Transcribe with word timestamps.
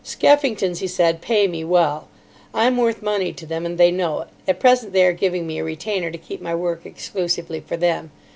"Skeffington's," 0.03 0.79
he 0.79 0.87
said, 0.87 1.21
"pay 1.21 1.47
me 1.47 1.63
well. 1.63 2.07
I'm 2.55 2.75
worth 2.75 3.03
money 3.03 3.31
to 3.33 3.45
them, 3.45 3.67
and 3.67 3.77
they 3.77 3.91
know 3.91 4.21
it. 4.21 4.29
At 4.47 4.59
present 4.59 4.93
they 4.93 5.05
are 5.05 5.13
giving 5.13 5.45
me 5.45 5.59
a 5.59 5.63
retainer 5.63 6.09
to 6.09 6.17
keep 6.17 6.41
my 6.41 6.55
work 6.55 6.87
exclusively 6.87 7.59
for 7.59 7.77
them. 7.77 8.09